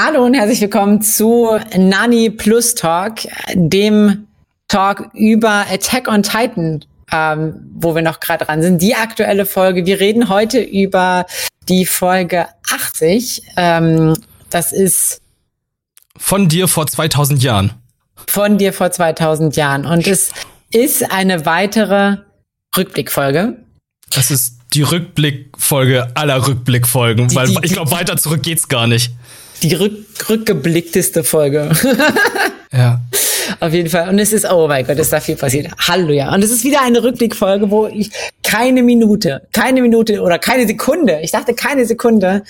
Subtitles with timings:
[0.00, 4.28] Hallo und herzlich willkommen zu Nani Plus Talk, dem
[4.68, 8.80] Talk über Attack on Titan, ähm, wo wir noch gerade dran sind.
[8.80, 9.86] Die aktuelle Folge.
[9.86, 11.26] Wir reden heute über
[11.68, 13.42] die Folge 80.
[13.56, 14.14] Ähm,
[14.50, 15.20] das ist
[16.16, 17.72] von dir vor 2000 Jahren.
[18.28, 19.84] Von dir vor 2000 Jahren.
[19.84, 20.30] Und es
[20.70, 22.18] ist eine weitere
[22.76, 23.56] Rückblickfolge.
[24.10, 28.86] Das ist die Rückblickfolge aller Rückblickfolgen, die, weil die, ich glaube, weiter zurück geht's gar
[28.86, 29.10] nicht.
[29.62, 31.70] Die rück, rückgeblickteste Folge.
[32.72, 33.00] ja.
[33.60, 34.08] Auf jeden Fall.
[34.08, 35.72] Und es ist, oh mein Gott, ist da viel passiert.
[35.78, 36.32] Halleluja.
[36.32, 38.10] Und es ist wieder eine Rückblickfolge, wo ich
[38.42, 42.44] keine Minute, keine Minute oder keine Sekunde, ich dachte keine Sekunde,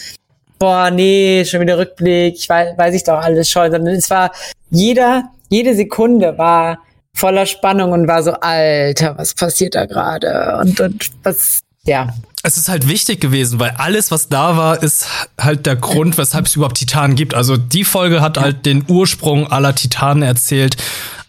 [0.59, 4.33] boah, nee, schon wieder Rückblick, ich weiß, weiß ich doch alles schon, sondern es war
[4.71, 6.79] jeder, jede Sekunde war
[7.15, 10.59] voller Spannung und war so, Alter, was passiert da gerade?
[10.61, 12.15] Und, und was, ja.
[12.45, 15.07] Es ist halt wichtig gewesen, weil alles, was da war, ist
[15.39, 17.35] halt der Grund, weshalb es überhaupt Titanen gibt.
[17.35, 20.77] Also die Folge hat halt den Ursprung aller Titanen erzählt,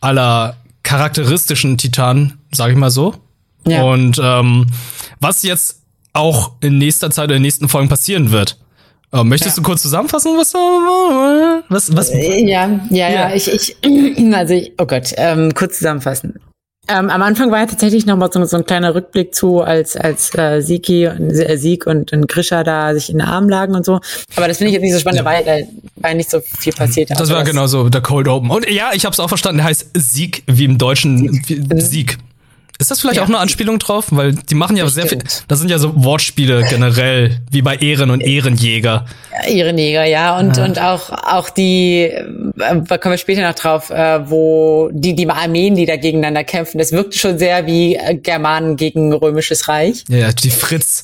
[0.02, 3.16] aller charakteristischen Titanen, sag ich mal so.
[3.66, 3.84] Ja.
[3.84, 4.68] Und ähm,
[5.20, 5.80] was jetzt
[6.14, 8.58] auch in nächster Zeit oder in den nächsten Folgen passieren wird.
[9.12, 9.64] Oh, möchtest ja.
[9.64, 11.64] du kurz zusammenfassen, was da war?
[11.70, 12.12] Was, was?
[12.12, 13.76] Äh, ja, ja, ja, ich, ich,
[14.34, 16.40] also ich, oh Gott, ähm, kurz zusammenfassen.
[16.90, 19.96] Ähm, am Anfang war ja tatsächlich noch mal so, so ein kleiner Rückblick zu, als
[19.96, 23.86] als äh, Siki, äh, Sieg und, und Grisha da sich in den Arm lagen und
[23.86, 24.00] so.
[24.36, 25.26] Aber das finde ich jetzt nicht so spannend, ja.
[25.26, 25.58] weil da
[25.98, 27.12] weil nicht so viel passiert.
[27.12, 28.50] Das war genau so der Cold Open.
[28.50, 29.58] Und ja, ich habe es auch verstanden.
[29.58, 31.82] Der heißt Sieg wie im Deutschen Sieg.
[31.82, 32.18] Sieg.
[32.80, 33.24] Ist das vielleicht ja.
[33.24, 34.08] auch eine Anspielung drauf?
[34.10, 35.10] Weil die machen ja Bestimmt.
[35.10, 35.44] sehr viel.
[35.50, 39.06] Das sind ja so Wortspiele generell, wie bei Ehren und Ehrenjäger.
[39.34, 40.40] Ja, Ehrenjäger, ja.
[40.40, 40.64] Und, ja.
[40.64, 42.24] und auch, auch die, äh,
[42.56, 46.78] da kommen wir später noch drauf, äh, wo die, die Armeen, die da gegeneinander kämpfen,
[46.78, 50.06] das wirkt schon sehr wie äh, Germanen gegen Römisches Reich.
[50.08, 51.04] Ja, die Fritz.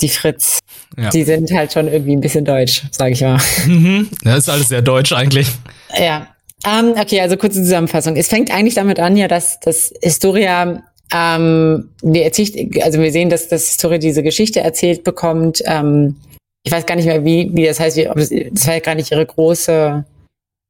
[0.00, 0.58] Die Fritz.
[0.98, 1.10] Ja.
[1.10, 3.38] Die sind halt schon irgendwie ein bisschen deutsch, sag ich mal.
[3.66, 4.10] Mhm.
[4.24, 5.46] Das ist alles sehr deutsch eigentlich.
[5.96, 6.26] Ja.
[6.66, 8.16] Um, ähm, okay, also kurze Zusammenfassung.
[8.16, 10.82] Es fängt eigentlich damit an, ja, dass, dass Historia
[11.12, 15.62] ähm, wir erzählt, also wir sehen, dass das Historie diese Geschichte erzählt bekommt.
[15.66, 16.16] Ähm,
[16.62, 18.80] ich weiß gar nicht mehr, wie, wie das heißt, wie, ob das, das war ja
[18.80, 20.04] gar nicht ihre große,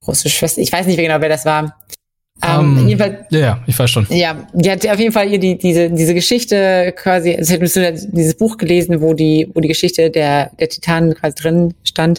[0.05, 0.61] große Schwester.
[0.61, 1.77] Ich weiß nicht mehr genau, wer das war.
[2.43, 4.06] Ähm, um, jedenfalls, ja, ich weiß schon.
[4.11, 8.11] Ja, die hat auf jeden Fall ihr die, diese, diese Geschichte quasi, also hättest du
[8.12, 12.19] dieses Buch gelesen, wo die, wo die Geschichte der, der Titanen quasi drin stand.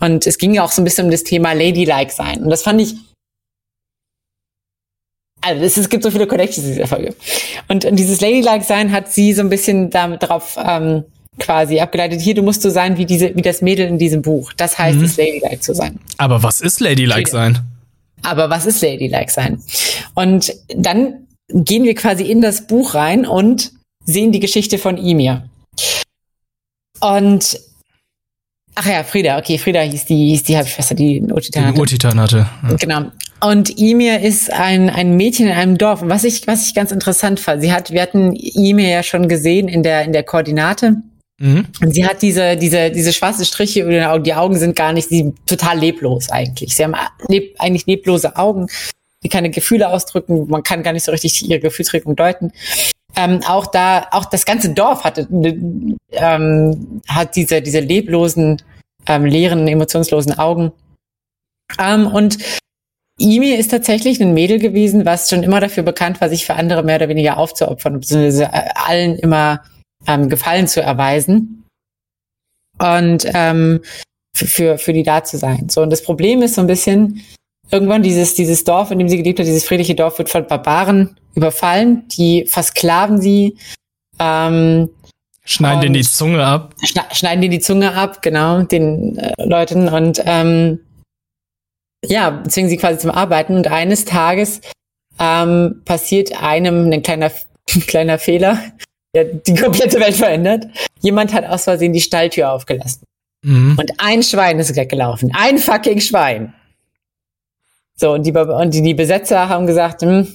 [0.00, 2.42] Und es ging ja auch so ein bisschen um das Thema Ladylike sein.
[2.42, 2.96] Und das fand ich,
[5.44, 7.14] also es, es, gibt so viele Connections in dieser Folge.
[7.68, 11.04] Und, und dieses Ladylike-Sein hat sie so ein bisschen damit drauf ähm,
[11.38, 12.20] quasi abgeleitet.
[12.20, 14.52] Hier, du musst so sein wie diese, wie das Mädel in diesem Buch.
[14.54, 15.04] Das heißt mhm.
[15.04, 15.98] es, Ladylike zu sein.
[16.16, 17.60] Aber was ist Ladylike sein?
[18.22, 19.62] Aber was ist Ladylike sein?
[20.14, 23.72] Und dann gehen wir quasi in das Buch rein und
[24.04, 25.48] sehen die Geschichte von Emir.
[27.00, 27.58] Und
[28.76, 31.78] Ach ja, Frieda, okay, Frieda hieß die, hieß die Halbschwester, die einen Urtitan hatte.
[31.78, 32.46] Urtitan hatte.
[32.68, 32.76] Ja.
[32.76, 33.12] Genau.
[33.40, 36.02] Und Emir ist ein, ein Mädchen in einem Dorf.
[36.02, 39.28] Und was ich, was ich ganz interessant fand, sie hat, wir hatten Emir ja schon
[39.28, 40.96] gesehen in der, in der Koordinate.
[41.38, 41.66] Mhm.
[41.82, 44.24] Und sie hat diese, diese, diese schwarze Striche über den Augen.
[44.24, 46.74] Die Augen sind gar nicht, sie sind total leblos eigentlich.
[46.74, 46.94] Sie haben
[47.28, 48.68] leb, eigentlich leblose Augen,
[49.22, 50.48] die keine Gefühle ausdrücken.
[50.48, 52.52] Man kann gar nicht so richtig ihre Gefühlsregung deuten.
[53.16, 55.28] Ähm, auch da, auch das ganze Dorf hatte,
[56.12, 58.62] ähm, hat diese, diese leblosen,
[59.06, 60.72] ähm, leeren, emotionslosen Augen.
[61.78, 62.38] Ähm, und
[63.18, 66.82] Imi ist tatsächlich ein Mädel gewesen, was schon immer dafür bekannt war, sich für andere
[66.82, 69.62] mehr oder weniger aufzuopfern, beziehungsweise äh, allen immer
[70.06, 71.64] ähm, Gefallen zu erweisen
[72.78, 73.80] und ähm,
[74.34, 75.68] für, für die da zu sein.
[75.68, 77.22] So, und das Problem ist so ein bisschen,
[77.70, 81.16] irgendwann dieses, dieses Dorf, in dem sie gelebt hat, dieses friedliche Dorf wird von Barbaren
[81.34, 83.56] überfallen, die versklaven sie,
[84.18, 84.90] ähm,
[85.44, 86.74] schneiden denen die Zunge ab.
[87.12, 90.80] Schneiden denen die Zunge ab, genau, den äh, Leuten und ähm,
[92.06, 94.60] ja, zwingen sie quasi zum Arbeiten und eines Tages
[95.18, 97.30] ähm, passiert einem ein kleiner,
[97.74, 98.58] ein kleiner Fehler,
[99.14, 100.66] der die komplette Welt verändert.
[101.00, 103.04] Jemand hat aus Versehen die Stalltür aufgelassen.
[103.44, 103.76] Mhm.
[103.78, 105.30] Und ein Schwein ist weggelaufen.
[105.34, 106.54] Ein fucking Schwein.
[107.96, 110.26] So, und die, und die, die Besetzer haben gesagt, hm,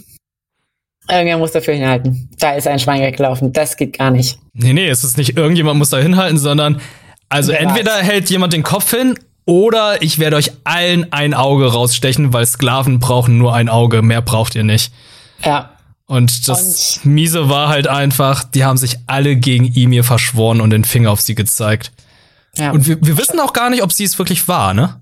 [1.10, 2.30] irgendjemand muss dafür hinhalten.
[2.39, 3.51] Da ist ein Schwein weggelaufen.
[3.51, 4.39] Das geht gar nicht.
[4.54, 6.80] Nee, nee, es ist nicht irgendjemand muss da hinhalten, sondern
[7.27, 8.04] also Wer entweder weiß.
[8.04, 13.00] hält jemand den Kopf hin oder ich werde euch allen ein Auge rausstechen, weil Sklaven
[13.00, 14.94] brauchen nur ein Auge, mehr braucht ihr nicht.
[15.44, 15.71] Ja.
[16.06, 20.71] Und das und Miese war halt einfach, die haben sich alle gegen Emir verschworen und
[20.71, 21.91] den Finger auf sie gezeigt.
[22.56, 22.71] Ja.
[22.71, 25.01] Und wir, wir wissen auch gar nicht, ob sie es wirklich war, ne?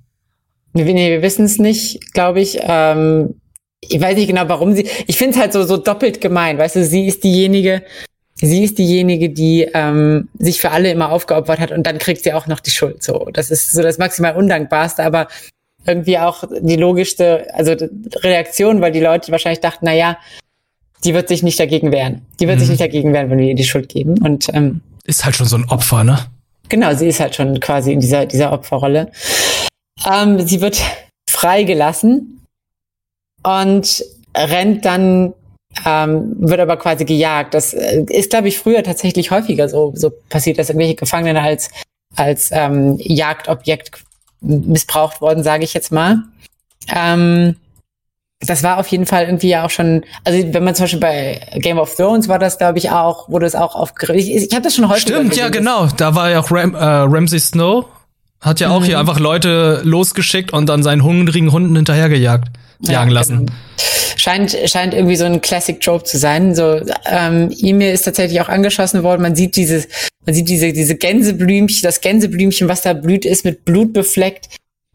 [0.73, 2.57] Nee, wir wissen es nicht, glaube ich.
[2.61, 3.35] Ähm,
[3.79, 4.87] ich weiß nicht genau, warum sie.
[5.07, 6.57] Ich finde es halt so, so doppelt gemein.
[6.57, 7.83] Weißt du, sie ist diejenige,
[8.39, 12.33] sie ist diejenige, die ähm, sich für alle immer aufgeopfert hat und dann kriegt sie
[12.33, 13.03] auch noch die Schuld.
[13.03, 15.03] So, das ist so das maximal undankbarste.
[15.03, 15.27] Aber
[15.85, 17.75] irgendwie auch die logischste, also
[18.17, 20.17] Reaktion, weil die Leute wahrscheinlich dachten, na ja,
[21.03, 22.25] die wird sich nicht dagegen wehren.
[22.39, 22.61] Die wird mhm.
[22.61, 24.17] sich nicht dagegen wehren, wenn wir ihr die Schuld geben.
[24.23, 26.19] Und ähm, ist halt schon so ein Opfer, ne?
[26.69, 29.11] Genau, sie ist halt schon quasi in dieser dieser Opferrolle.
[30.05, 30.81] Ähm, sie wird
[31.29, 32.41] freigelassen
[33.43, 34.03] und
[34.35, 35.33] rennt dann
[35.85, 37.53] ähm, wird aber quasi gejagt.
[37.53, 41.69] Das äh, ist, glaube ich, früher tatsächlich häufiger so, so passiert, dass irgendwelche Gefangene als,
[42.15, 44.03] als ähm, Jagdobjekt
[44.41, 46.23] missbraucht worden, sage ich jetzt mal.
[46.93, 47.55] Ähm,
[48.39, 51.41] das war auf jeden Fall irgendwie ja auch schon, also wenn man zum Beispiel bei
[51.55, 54.19] Game of Thrones war das, glaube ich, auch, wurde es auch aufgegriffen.
[54.19, 55.03] Ich, ich habe das schon häufig.
[55.03, 55.87] Stimmt, ja, genau.
[55.97, 57.85] Da war ja auch Ram, äh, Ramsay Snow,
[58.39, 58.85] hat ja auch mhm.
[58.85, 62.49] hier einfach Leute losgeschickt und dann seinen hungrigen Hunden hinterhergejagt,
[62.81, 63.37] jagen ja, lassen.
[63.45, 63.53] Genau.
[64.15, 66.55] Scheint, scheint irgendwie so ein Classic Trope zu sein.
[66.55, 69.21] So, ähm, E-Mail ist tatsächlich auch angeschossen worden.
[69.21, 69.87] Man sieht dieses,
[70.25, 74.49] man sieht diese, diese Gänseblümchen, das Gänseblümchen, was da blüht, ist mit Blut befleckt.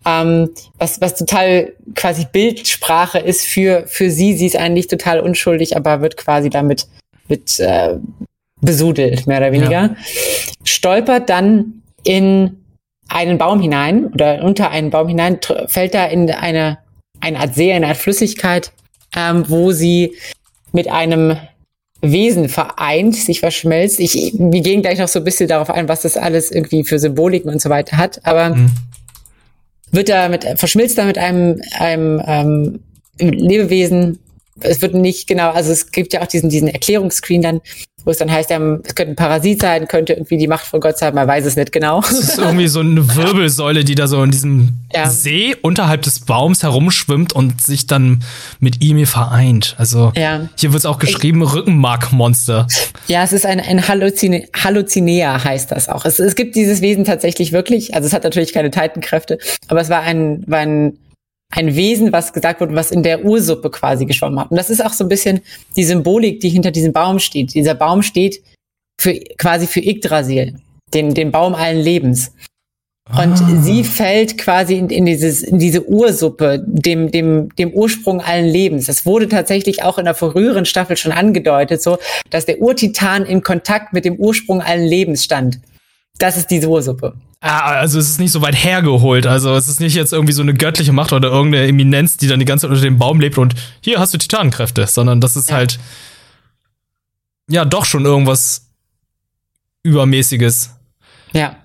[0.05, 4.37] Ähm, was, was total quasi Bildsprache ist für, für sie.
[4.37, 6.89] Sie ist eigentlich total unschuldig, aber wird quasi damit
[7.29, 7.97] mit, äh,
[8.63, 9.71] besudelt, mehr oder weniger.
[9.71, 9.97] Ja.
[10.65, 12.63] Stolpert dann in
[13.09, 16.79] einen Baum hinein oder unter einen Baum hinein, fällt da in eine,
[17.23, 18.73] eine Art See, eine Art Flüssigkeit,
[19.17, 20.17] ähm, wo sie
[20.73, 21.37] mit einem
[22.01, 24.01] Wesen vereint, sich verschmelzt.
[24.01, 26.99] Ich, wir gehen gleich noch so ein bisschen darauf ein, was das alles irgendwie für
[26.99, 28.71] Symboliken und so weiter hat, aber mhm.
[29.93, 32.81] wird da mit, verschmilzt da mit einem, einem ähm,
[33.19, 34.19] Lebewesen.
[34.61, 37.61] Es wird nicht genau, also es gibt ja auch diesen, diesen Erklärungsscreen dann,
[38.05, 40.81] wo es dann heißt, ja, es könnte ein Parasit sein, könnte irgendwie die Macht von
[40.81, 42.01] Gott sein, man weiß es nicht genau.
[42.01, 45.09] Es ist irgendwie so eine Wirbelsäule, die da so in diesem ja.
[45.09, 48.23] See unterhalb des Baums herumschwimmt und sich dann
[48.61, 49.75] mit ihm vereint.
[49.79, 50.49] Also ja.
[50.59, 52.67] hier wird es auch geschrieben, ich, Rückenmarkmonster.
[53.07, 56.05] Ja, es ist ein, ein Halluzine, Halluzinea heißt das auch.
[56.05, 59.39] Es, es gibt dieses Wesen tatsächlich wirklich, also es hat natürlich keine Titan-Kräfte,
[59.69, 60.99] aber es war ein, war ein
[61.53, 64.51] ein Wesen, was gesagt wurde, was in der Ursuppe quasi geschwommen hat.
[64.51, 65.43] Und das ist auch so ein bisschen
[65.77, 67.55] die Symbolik, die hinter diesem Baum steht.
[67.55, 68.43] Dieser Baum steht
[69.01, 70.59] für, quasi für Yggdrasil,
[70.95, 72.33] den, den Baum allen Lebens.
[73.11, 73.61] Und ah.
[73.61, 78.87] sie fällt quasi in, in, dieses, in diese Ursuppe, dem, dem, dem Ursprung allen Lebens.
[78.87, 81.99] Das wurde tatsächlich auch in der früheren Staffel schon angedeutet, so,
[82.31, 85.61] dass der Urtitan in Kontakt mit dem Ursprung allen Lebens stand.
[86.23, 87.15] Das ist diese Ursuppe.
[87.41, 89.27] Ah, also es ist nicht so weit hergeholt.
[89.27, 92.39] Also es ist nicht jetzt irgendwie so eine göttliche Macht oder irgendeine Eminenz, die dann
[92.39, 95.51] die ganze Zeit unter dem Baum lebt und hier hast du Titanenkräfte, sondern das ist
[95.51, 95.57] ja.
[95.57, 95.81] halt
[97.51, 98.69] ja doch schon irgendwas
[99.83, 100.71] übermäßiges.
[101.33, 101.57] Ja.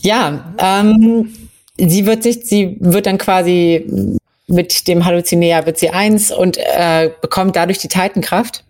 [0.00, 1.32] Ja, ähm,
[1.78, 7.12] sie wird sich, sie wird dann quasi mit dem Halluzinär wird sie eins und äh,
[7.20, 8.64] bekommt dadurch die Titankraft.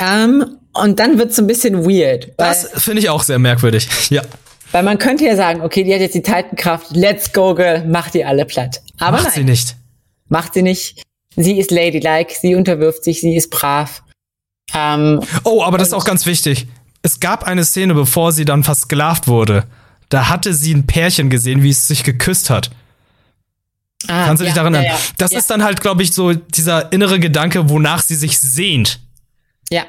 [0.00, 2.32] Ähm, und dann wird es ein bisschen weird.
[2.36, 4.22] Das finde ich auch sehr merkwürdig, ja.
[4.70, 8.14] Weil man könnte ja sagen, okay, die hat jetzt die Titankraft, let's go, girl, macht
[8.14, 8.82] die alle platt.
[8.98, 9.76] Aber macht nein, sie nicht.
[10.28, 11.02] Macht sie nicht.
[11.36, 14.02] Sie ist ladylike, sie unterwirft sich, sie ist brav.
[14.74, 16.66] Ähm, oh, aber das ist auch ganz wichtig.
[17.02, 19.64] Es gab eine Szene, bevor sie dann versklavt wurde.
[20.08, 22.70] Da hatte sie ein Pärchen gesehen, wie es sich geküsst hat.
[24.06, 24.92] Ah, Kannst du dich daran erinnern?
[24.92, 25.04] Ja, ja.
[25.16, 25.38] Das ja.
[25.38, 29.00] ist dann halt, glaube ich, so dieser innere Gedanke, wonach sie sich sehnt.
[29.70, 29.86] Ja,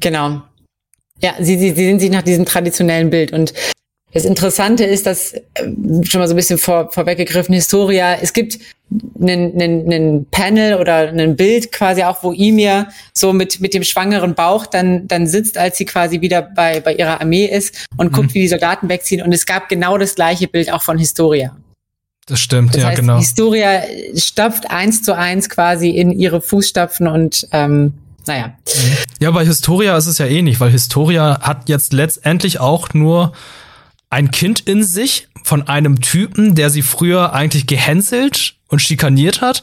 [0.00, 0.42] genau.
[1.20, 3.32] Ja, sie, sie, sie sehen sich nach diesem traditionellen Bild.
[3.32, 3.54] Und
[4.12, 5.42] das Interessante ist, dass, äh,
[6.04, 8.58] schon mal so ein bisschen vor, vorweggegriffen, Historia, es gibt
[9.18, 13.84] einen, einen, einen Panel oder ein Bild quasi auch, wo Ymir so mit, mit dem
[13.84, 18.12] schwangeren Bauch dann, dann sitzt, als sie quasi wieder bei, bei ihrer Armee ist und
[18.12, 18.16] mhm.
[18.16, 19.22] guckt, wie die Soldaten wegziehen.
[19.22, 21.56] Und es gab genau das gleiche Bild auch von Historia.
[22.26, 23.18] Das stimmt, das ja, heißt, genau.
[23.18, 23.82] Historia
[24.14, 27.94] stopft eins zu eins quasi in ihre Fußstapfen und ähm,
[28.26, 28.54] naja.
[29.20, 33.32] Ja, bei Historia ist es ja ähnlich, weil Historia hat jetzt letztendlich auch nur
[34.10, 39.62] ein Kind in sich von einem Typen, der sie früher eigentlich gehänselt und schikaniert hat,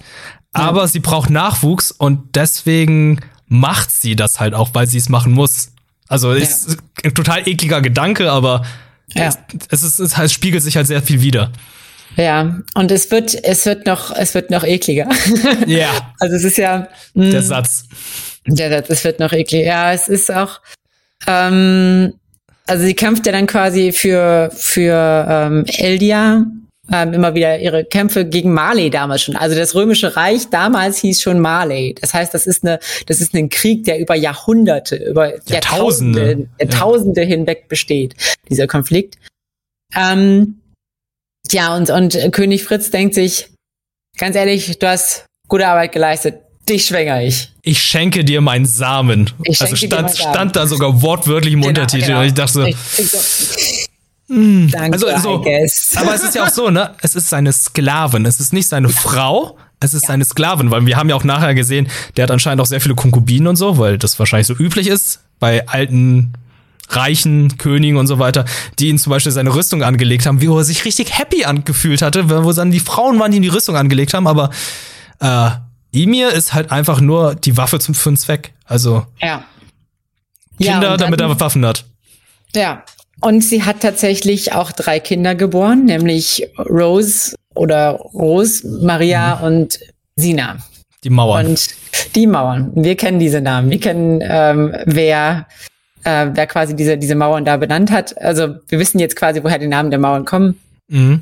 [0.56, 0.64] ja.
[0.64, 5.34] aber sie braucht Nachwuchs und deswegen macht sie das halt auch, weil sie es machen
[5.34, 5.72] muss.
[6.08, 6.40] Also ja.
[6.40, 8.66] ist ein total ekliger Gedanke, aber
[9.14, 9.32] ja.
[9.70, 11.52] es, ist, es, es spiegelt sich halt sehr viel wieder.
[12.16, 15.08] Ja, und es wird, es wird noch, es wird noch ekliger.
[15.68, 15.90] Ja.
[16.20, 16.90] Also es ist ja.
[17.14, 17.86] Mh, der Satz.
[18.56, 19.66] Satz, es wird noch ekliger.
[19.66, 20.62] Ja, es ist auch,
[21.28, 22.14] ähm,
[22.68, 26.46] also sie kämpft ja dann quasi für, für ähm, Eldia,
[26.92, 29.36] ähm, immer wieder ihre Kämpfe gegen Marley damals schon.
[29.36, 31.96] Also das Römische Reich damals hieß schon Marley.
[32.00, 36.50] Das heißt, das ist eine, das ist ein Krieg, der über Jahrhunderte, über Jahrtausende, Jahrtausende,
[36.60, 37.28] Jahrtausende ja.
[37.28, 38.16] hinweg besteht,
[38.50, 39.18] dieser Konflikt.
[39.96, 40.62] Ähm,
[41.52, 43.50] ja, und, und König Fritz denkt sich,
[44.18, 47.50] ganz ehrlich, du hast gute Arbeit geleistet dich schwänger ich.
[47.62, 49.30] Ich schenke dir meinen Samen.
[49.44, 52.08] Ich also stand, stand da sogar wortwörtlich im genau, Untertitel.
[52.08, 52.20] Genau.
[52.20, 52.68] Und ich dachte so,
[54.30, 55.44] Mm, Danke, also, so,
[55.96, 56.92] aber es ist ja auch so, ne?
[57.02, 60.10] Es ist seine Sklavin, es ist nicht seine Frau, es ist ja.
[60.10, 62.94] seine Sklavin, weil wir haben ja auch nachher gesehen, der hat anscheinend auch sehr viele
[62.94, 66.34] Konkubinen und so, weil das wahrscheinlich so üblich ist bei alten
[66.90, 68.46] reichen Königen und so weiter,
[68.78, 72.30] die ihn zum Beispiel seine Rüstung angelegt haben, wie er sich richtig happy angefühlt hatte,
[72.30, 74.52] wo dann die Frauen waren, die ihm die Rüstung angelegt haben, aber
[75.20, 75.50] äh,
[75.94, 78.54] Emir ist halt einfach nur die Waffe zum für einen Zweck.
[78.66, 79.44] Also ja.
[80.58, 81.86] Kinder, ja, damit er Waffen hat.
[82.54, 82.84] Ja.
[83.22, 89.44] Und sie hat tatsächlich auch drei Kinder geboren, nämlich Rose oder Rose, Maria mhm.
[89.44, 89.80] und
[90.16, 90.58] Sina.
[91.04, 91.48] Die Mauern.
[91.48, 91.68] Und
[92.16, 92.72] die Mauern.
[92.76, 93.70] Wir kennen diese Namen.
[93.70, 95.48] Wir kennen, ähm, wer
[96.04, 98.20] äh, wer quasi diese, diese Mauern da benannt hat.
[98.22, 100.60] Also wir wissen jetzt quasi, woher die Namen der Mauern kommen.
[100.88, 101.22] Mhm.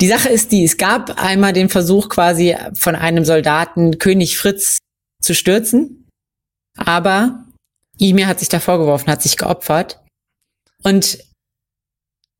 [0.00, 4.78] Die Sache ist die, es gab einmal den Versuch quasi von einem Soldaten König Fritz
[5.22, 6.08] zu stürzen,
[6.76, 7.44] aber
[8.00, 10.00] Ymir hat sich da vorgeworfen, hat sich geopfert.
[10.82, 11.18] Und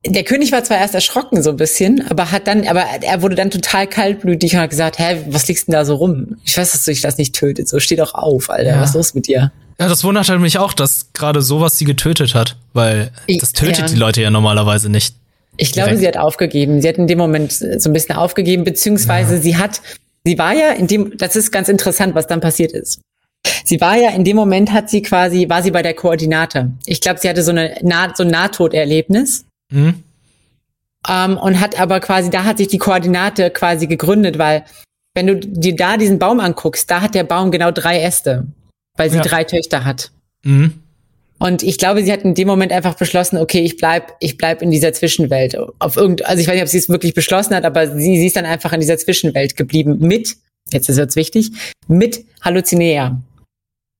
[0.03, 3.35] der König war zwar erst erschrocken so ein bisschen, aber hat dann, aber er wurde
[3.35, 6.37] dann total kaltblütig und hat gesagt, hä, was liegst denn da so rum?
[6.43, 7.69] Ich weiß, dass du dich das nicht tötet.
[7.69, 8.71] So, steh doch auf, Alter.
[8.71, 8.81] Ja.
[8.81, 9.51] Was ist los mit dir?
[9.79, 13.79] Ja, das wundert halt mich auch, dass gerade sowas sie getötet hat, weil das tötet
[13.79, 13.85] ja.
[13.85, 15.15] die Leute ja normalerweise nicht.
[15.57, 16.81] Ich glaube, sie hat aufgegeben.
[16.81, 19.41] Sie hat in dem Moment so ein bisschen aufgegeben, beziehungsweise ja.
[19.41, 19.81] sie hat,
[20.23, 23.01] sie war ja in dem, das ist ganz interessant, was dann passiert ist.
[23.65, 26.71] Sie war ja in dem Moment hat sie quasi, war sie bei der Koordinate.
[26.85, 30.03] Ich glaube, sie hatte so eine nah, so ein Nahtoderlebnis Mhm.
[31.09, 34.65] Ähm, und hat aber quasi, da hat sich die Koordinate quasi gegründet, weil
[35.15, 38.45] wenn du dir da diesen Baum anguckst, da hat der Baum genau drei Äste,
[38.97, 39.23] weil sie ja.
[39.23, 40.11] drei Töchter hat.
[40.43, 40.80] Mhm.
[41.41, 44.61] Und ich glaube, sie hat in dem Moment einfach beschlossen, okay, ich bleib, ich bleib
[44.61, 45.57] in dieser Zwischenwelt.
[45.79, 48.27] Auf irgend, also ich weiß nicht, ob sie es wirklich beschlossen hat, aber sie, sie
[48.27, 50.37] ist dann einfach in dieser Zwischenwelt geblieben mit,
[50.71, 51.51] jetzt ist es wichtig,
[51.87, 53.19] mit Halluzinea.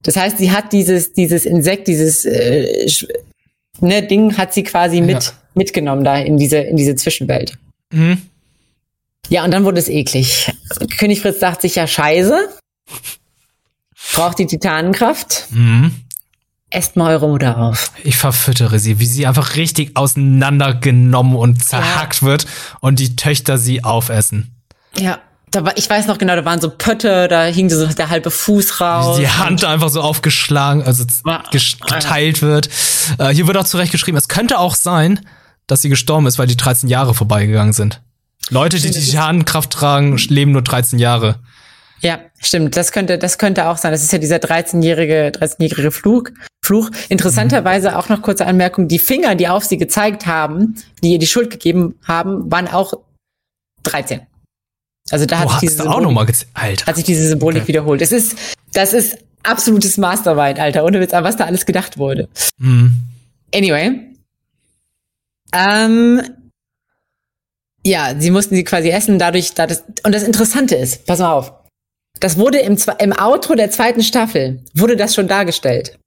[0.04, 2.88] Das heißt, sie hat dieses, dieses Insekt, dieses äh,
[3.80, 7.58] ne, Ding hat sie quasi mit ja mitgenommen da in diese, in diese Zwischenwelt.
[7.92, 8.22] Mhm.
[9.30, 10.52] Ja, und dann wurde es eklig.
[10.98, 12.50] König Fritz dachte sich ja, scheiße.
[14.14, 15.48] Braucht die Titanenkraft.
[15.52, 15.92] Mhm.
[16.72, 17.92] Esst mal eure Mutter auf.
[18.04, 22.28] Ich verfüttere sie, wie sie einfach richtig auseinandergenommen und zerhackt ja.
[22.28, 22.46] wird
[22.80, 24.56] und die Töchter sie aufessen.
[24.98, 25.20] Ja
[25.52, 28.32] da war, ich weiß noch genau, da waren so Pötte, da hing so der halbe
[28.32, 29.18] Fuß raus.
[29.18, 31.06] Die Hand einfach so aufgeschlagen, also
[31.86, 32.70] geteilt wird.
[33.18, 35.20] Äh, hier wird auch zurecht geschrieben, es könnte auch sein,
[35.68, 38.02] dass sie gestorben ist, weil die 13 Jahre vorbeigegangen sind.
[38.50, 41.40] Leute, die die Titanenkraft tragen, leben nur 13 Jahre.
[42.02, 42.76] Ja, stimmt.
[42.76, 43.92] Das könnte, das könnte auch sein.
[43.92, 46.26] Das ist ja dieser 13-jährige, 13-jährige Fluch.
[46.64, 46.90] Fluch.
[47.10, 48.88] Interessanterweise auch noch kurze Anmerkung.
[48.88, 52.94] Die Finger, die auf sie gezeigt haben, die ihr die Schuld gegeben haben, waren auch
[53.84, 54.22] 13.
[55.12, 56.86] Also da hat, sich diese auch noch mal Alter.
[56.86, 57.68] hat sich diese Symbolik okay.
[57.70, 58.02] wiederholt.
[58.02, 58.36] Es ist,
[58.74, 60.86] das ist absolutes Mastermind, Alter.
[60.86, 62.30] Ohne Witz, an was da alles gedacht wurde.
[62.58, 62.94] Mhm.
[63.54, 64.12] Anyway,
[65.54, 66.22] ähm,
[67.84, 71.34] ja, sie mussten sie quasi essen, dadurch, da das, und das Interessante ist, pass mal
[71.34, 71.54] auf,
[72.22, 75.98] das wurde im, im Outro der zweiten Staffel, wurde das schon dargestellt.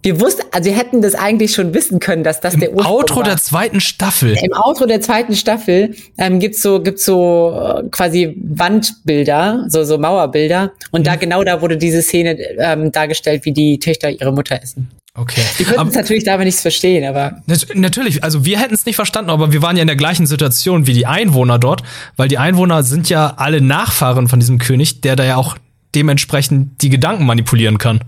[0.00, 2.96] Wir wussten, also wir hätten das eigentlich schon wissen können, dass das Im der Ursprung
[2.96, 3.24] Outro war.
[3.24, 4.36] der zweiten Staffel.
[4.40, 9.98] Im Outro der zweiten Staffel ähm, gibt's so gibt's so äh, quasi Wandbilder, so so
[9.98, 11.04] Mauerbilder und mhm.
[11.04, 14.88] da genau da wurde diese Szene ähm, dargestellt, wie die Töchter ihre Mutter essen.
[15.18, 15.42] Okay.
[15.58, 17.42] Die könnten es natürlich dabei nichts verstehen, aber.
[17.74, 20.86] Natürlich, also wir hätten es nicht verstanden, aber wir waren ja in der gleichen Situation
[20.86, 21.82] wie die Einwohner dort,
[22.16, 25.58] weil die Einwohner sind ja alle Nachfahren von diesem König, der da ja auch
[25.94, 28.00] dementsprechend die Gedanken manipulieren kann.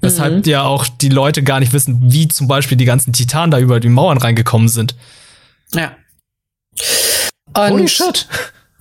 [0.00, 0.50] Weshalb mhm.
[0.50, 3.78] ja auch die Leute gar nicht wissen, wie zum Beispiel die ganzen Titanen da über
[3.78, 4.96] die Mauern reingekommen sind.
[5.72, 5.92] Ja.
[7.54, 8.26] Und Holy shit.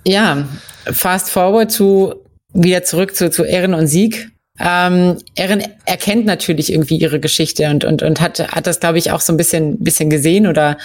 [0.05, 0.47] Ja,
[0.91, 2.15] fast forward zu
[2.53, 4.31] wieder zurück zu, zu Ehren und Sieg.
[4.59, 9.11] Ähm, Erin erkennt natürlich irgendwie ihre Geschichte und, und, und hat, hat das, glaube ich,
[9.11, 10.77] auch so ein bisschen, bisschen gesehen oder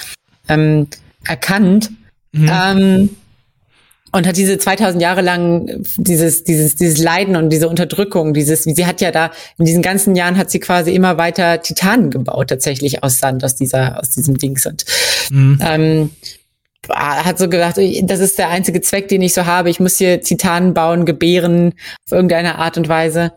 [0.48, 0.88] ähm,
[1.26, 1.90] erkannt.
[2.32, 2.50] Mhm.
[2.50, 3.10] Ähm,
[4.14, 8.86] und hat diese 2000 Jahre lang dieses, dieses, dieses Leiden und diese Unterdrückung, dieses, sie
[8.86, 13.02] hat ja da, in diesen ganzen Jahren hat sie quasi immer weiter Titanen gebaut, tatsächlich
[13.02, 14.84] aus Sand, aus dieser, aus diesem Dings und,
[15.30, 15.58] mhm.
[15.62, 16.10] ähm,
[16.88, 19.70] hat so gedacht, das ist der einzige Zweck, den ich so habe.
[19.70, 21.74] Ich muss hier Titanen bauen, gebären,
[22.06, 23.32] auf irgendeine Art und Weise.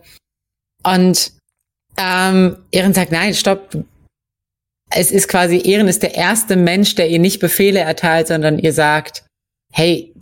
[0.85, 1.31] Und
[1.97, 3.77] ähm, Ehren sagt, nein, stopp.
[4.91, 8.71] Es ist quasi, Ehren ist der erste Mensch, der ihr nicht Befehle erteilt, sondern ihr
[8.71, 9.25] sagt,
[9.73, 10.13] hey,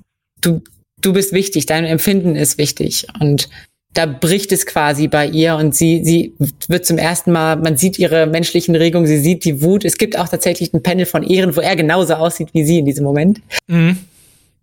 [0.41, 0.61] du,
[1.01, 3.07] du bist wichtig, dein Empfinden ist wichtig.
[3.19, 3.49] Und
[3.93, 6.33] da bricht es quasi bei ihr und sie, sie
[6.67, 9.85] wird zum ersten Mal, man sieht ihre menschlichen Regungen, sie sieht die Wut.
[9.85, 12.85] Es gibt auch tatsächlich ein Panel von Ehren, wo er genauso aussieht wie sie in
[12.85, 13.41] diesem Moment.
[13.67, 13.99] Mhm.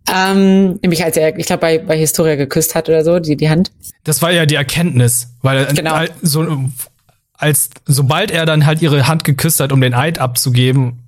[0.09, 3.51] Ähm, nämlich als er, ich glaube, bei, bei Historia geküsst hat oder so, die, die
[3.51, 3.71] Hand.
[4.05, 6.05] Das war ja die Erkenntnis, weil genau.
[6.23, 6.71] so,
[7.35, 11.05] als sobald er dann halt ihre Hand geküsst hat, um den Eid abzugeben,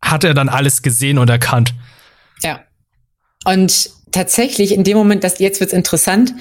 [0.00, 1.74] hat er dann alles gesehen und erkannt.
[2.42, 2.60] Ja.
[3.44, 6.34] Und tatsächlich in dem Moment, dass jetzt wird's interessant,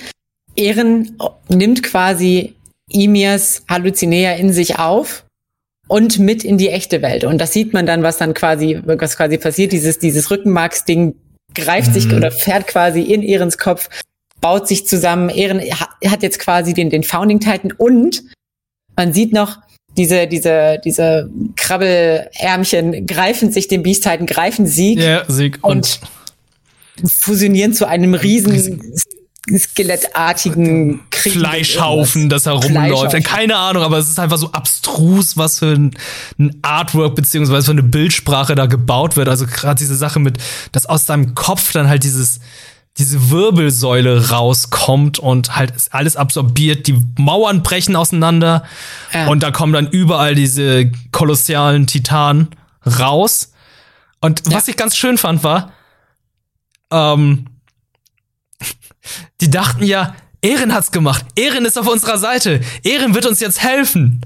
[0.56, 1.18] Ehren
[1.50, 2.56] nimmt quasi
[2.90, 5.26] Imirs Halluzinea in sich auf
[5.88, 7.24] und mit in die echte Welt.
[7.24, 9.72] Und das sieht man dann, was dann quasi, was quasi passiert.
[9.72, 11.16] Dieses, dieses Rückenmarksding
[11.54, 11.94] greift mhm.
[11.94, 13.90] sich oder fährt quasi in Ehrens Kopf,
[14.42, 15.30] baut sich zusammen.
[15.30, 18.24] Ehren hat jetzt quasi den, den Founding Titan und
[18.96, 19.58] man sieht noch,
[19.98, 25.00] diese, diese, diese Krabbelärmchen greifen sich dem Beast Titan, greifen Sieg.
[25.00, 25.60] Ja, Sieg.
[25.62, 26.00] Und,
[27.02, 28.94] und fusionieren zu einem riesen
[29.50, 33.24] skelettartigen Krieg Fleischhaufen, das herumläuft.
[33.26, 35.98] Keine Ahnung, aber es ist einfach so abstrus, was für ein,
[36.40, 39.28] ein Artwork beziehungsweise für eine Bildsprache da gebaut wird.
[39.28, 40.38] Also gerade diese Sache mit,
[40.72, 42.40] dass aus deinem Kopf dann halt dieses
[43.00, 48.64] diese Wirbelsäule rauskommt und halt alles absorbiert, die Mauern brechen auseinander
[49.12, 49.28] ja.
[49.30, 52.50] und da kommen dann überall diese kolossalen Titanen
[52.86, 53.52] raus.
[54.22, 54.56] Und ja.
[54.56, 55.74] was ich ganz schön fand war,
[56.92, 57.48] ähm,
[59.42, 61.26] die dachten ja, Ehren hat's gemacht.
[61.36, 62.60] Ehren ist auf unserer Seite.
[62.84, 64.22] Ehren wird uns jetzt helfen.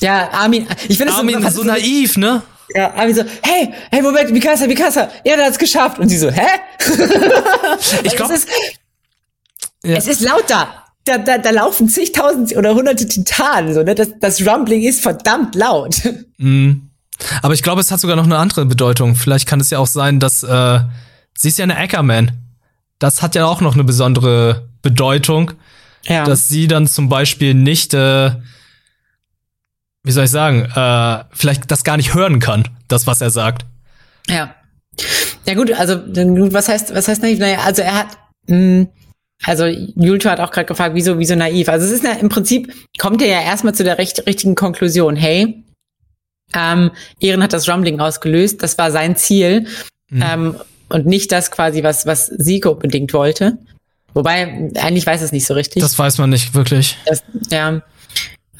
[0.00, 2.42] Ja, Armin, ich finde Armin so, so naiv, ne?
[2.74, 5.98] Ja, Armin so, hey, hey, Moment, Mikasa, Mikasa, Ehren hat's geschafft.
[5.98, 6.46] Und sie so, hä?
[8.02, 8.48] ich glaube, es, ist,
[9.84, 9.96] ja.
[9.96, 10.82] es ist laut da.
[11.04, 13.94] Da, da, da laufen zigtausend oder hunderte Titanen, so, ne?
[13.94, 15.96] Das, das Rumbling ist verdammt laut.
[16.38, 16.90] Mhm.
[17.40, 19.14] Aber ich glaube, es hat sogar noch eine andere Bedeutung.
[19.16, 20.80] Vielleicht kann es ja auch sein, dass äh,
[21.34, 22.45] sie ist ja eine Ackerman
[22.98, 25.52] das hat ja auch noch eine besondere Bedeutung,
[26.04, 26.24] ja.
[26.24, 28.32] dass sie dann zum Beispiel nicht, äh,
[30.02, 33.66] wie soll ich sagen, äh, vielleicht das gar nicht hören kann, das, was er sagt.
[34.28, 34.54] Ja.
[35.44, 37.38] Ja gut, also was heißt, was heißt naiv?
[37.38, 38.88] Naja, also er hat, mh, hm,
[39.44, 41.68] also Julto hat auch gerade gefragt, wieso, wieso naiv?
[41.68, 45.14] Also es ist ja im Prinzip, kommt er ja erstmal zu der recht, richtigen Konklusion,
[45.14, 45.62] hey,
[46.54, 49.66] ähm, Ehren hat das Rumbling ausgelöst, das war sein Ziel.
[50.10, 50.22] Mhm.
[50.22, 50.56] Ähm,
[50.88, 53.58] und nicht das quasi, was, was Siko unbedingt wollte.
[54.14, 55.82] Wobei, eigentlich weiß es nicht so richtig.
[55.82, 56.96] Das weiß man nicht wirklich.
[57.06, 57.82] Das, ja.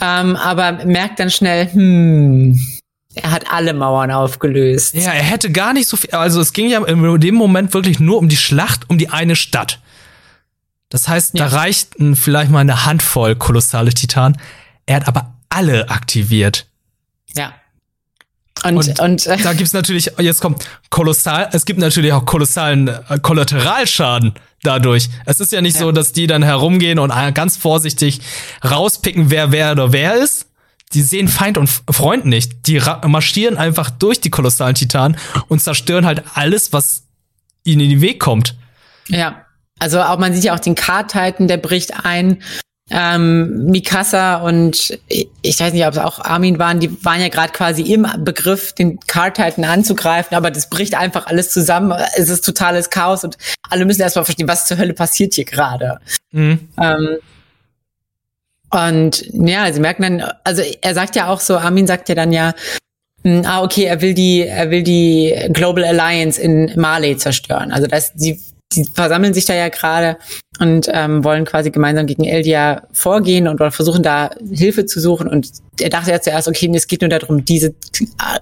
[0.00, 2.60] Ähm, aber merkt dann schnell, hm,
[3.14, 4.94] er hat alle Mauern aufgelöst.
[4.94, 7.98] Ja, er hätte gar nicht so viel, also es ging ja in dem Moment wirklich
[7.98, 9.80] nur um die Schlacht um die eine Stadt.
[10.90, 11.48] Das heißt, ja.
[11.48, 14.38] da reichten vielleicht mal eine Handvoll kolossale Titanen.
[14.84, 16.66] Er hat aber alle aktiviert.
[17.34, 17.54] Ja.
[18.64, 22.88] Und, und, und äh, da gibt's natürlich, jetzt kommt kolossal, es gibt natürlich auch kolossalen
[22.88, 25.08] äh, Kollateralschaden dadurch.
[25.26, 25.82] Es ist ja nicht ja.
[25.82, 28.20] so, dass die dann herumgehen und ganz vorsichtig
[28.64, 30.46] rauspicken, wer wer oder wer ist.
[30.92, 32.66] Die sehen Feind und Freund nicht.
[32.66, 35.16] Die marschieren einfach durch die kolossalen Titanen
[35.48, 37.02] und zerstören halt alles, was
[37.64, 38.54] ihnen in den Weg kommt.
[39.08, 39.42] Ja.
[39.78, 42.42] Also auch man sieht ja auch den K-Titan, der bricht ein
[42.90, 47.52] ähm, Mikasa und ich weiß nicht, ob es auch Armin waren, die waren ja gerade
[47.52, 51.92] quasi im Begriff, den Car-Titan anzugreifen, aber das bricht einfach alles zusammen.
[52.16, 53.36] Es ist totales Chaos und
[53.70, 55.98] alle müssen erstmal verstehen, was zur Hölle passiert hier gerade.
[56.30, 56.68] Mhm.
[56.80, 57.16] Ähm,
[58.70, 62.32] und ja, sie merken dann, also er sagt ja auch so, Armin sagt ja dann
[62.32, 62.54] ja,
[63.22, 67.72] hm, ah, okay, er will die, er will die Global Alliance in Mali zerstören.
[67.72, 68.40] Also dass sie
[68.74, 70.16] die versammeln sich da ja gerade
[70.58, 75.28] und ähm, wollen quasi gemeinsam gegen Eldia vorgehen und versuchen da Hilfe zu suchen.
[75.28, 75.50] Und
[75.80, 77.74] er dachte ja zuerst, okay, es geht nur darum, diese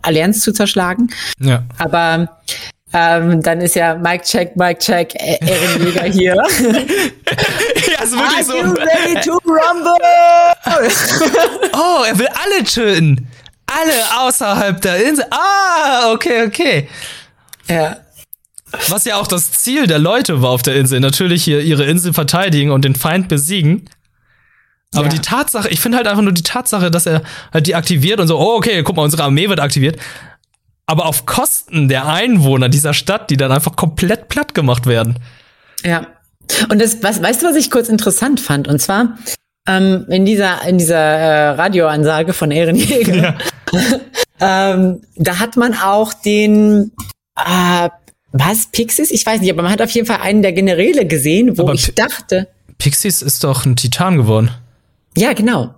[0.03, 1.11] Allianz zu zerschlagen.
[1.41, 1.65] Ja.
[1.79, 2.41] Aber
[2.93, 6.35] ähm, dann ist ja Mike Check, Mike Check, e- Ehrenjäger hier.
[6.37, 6.43] ja,
[8.03, 8.57] ist wirklich Are so.
[8.57, 9.97] You ready to rumble?
[11.75, 13.29] oh, er will alle töten.
[13.67, 15.27] Alle außerhalb der Insel.
[15.31, 16.89] Ah, okay, okay.
[17.69, 17.97] Ja.
[18.89, 21.01] Was ja auch das Ziel der Leute war auf der Insel.
[21.01, 23.89] Natürlich hier ihre Insel verteidigen und den Feind besiegen.
[24.95, 25.13] Aber ja.
[25.13, 28.29] die Tatsache, ich finde halt einfach nur die Tatsache, dass er halt die aktiviert und
[28.29, 29.99] so, oh, okay, guck mal, unsere Armee wird aktiviert.
[30.87, 35.19] Aber auf Kosten der Einwohner dieser Stadt, die dann einfach komplett platt gemacht werden.
[35.83, 36.07] Ja.
[36.69, 38.69] Und das, was, weißt du, was ich kurz interessant fand?
[38.69, 39.17] Und zwar,
[39.67, 43.37] ähm, in dieser, in dieser äh, Radioansage von Ehrenjäger, ja.
[44.75, 46.93] ähm, da hat man auch den
[47.37, 47.89] äh,
[48.35, 48.67] was?
[48.73, 49.13] Pixies?
[49.13, 51.75] Ich weiß nicht, aber man hat auf jeden Fall einen der Generäle gesehen, wo aber
[51.75, 52.49] ich dachte.
[52.79, 54.51] Pixies ist doch ein Titan geworden.
[55.17, 55.73] Ja, genau.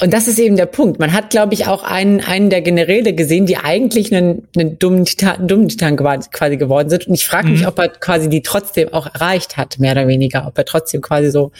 [0.00, 1.00] Und das ist eben der Punkt.
[1.00, 5.04] Man hat, glaube ich, auch einen, einen der Generäle gesehen, die eigentlich einen, einen dummen,
[5.04, 7.08] Titan, dummen Titan quasi geworden sind.
[7.08, 7.66] Und ich frage mich, mhm.
[7.66, 10.46] ob er quasi die trotzdem auch erreicht hat, mehr oder weniger.
[10.46, 11.50] Ob er trotzdem quasi so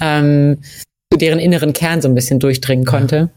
[0.00, 0.58] ähm,
[1.12, 3.30] zu deren inneren Kern so ein bisschen durchdringen konnte.